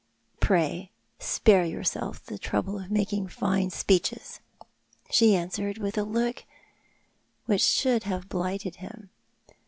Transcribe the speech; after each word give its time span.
"Pray 0.49 0.89
spare 1.19 1.63
yourself 1.63 2.25
the 2.25 2.39
trouble 2.39 2.79
of 2.79 2.89
making 2.89 3.27
fine 3.27 3.69
speeches," 3.69 4.39
she 5.11 5.35
answered, 5.35 5.77
with 5.77 5.95
a 5.95 6.01
look 6.03 6.43
which 7.45 7.61
should 7.61 8.01
have 8.05 8.27
blighted 8.27 8.77
him. 8.77 9.11